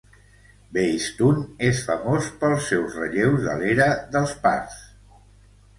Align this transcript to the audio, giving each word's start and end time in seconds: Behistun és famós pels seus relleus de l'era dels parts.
Behistun 0.77 1.43
és 1.69 1.83
famós 1.89 2.31
pels 2.45 2.67
seus 2.73 2.99
relleus 3.03 3.47
de 3.51 3.61
l'era 3.61 3.93
dels 4.17 4.37
parts. 4.49 4.85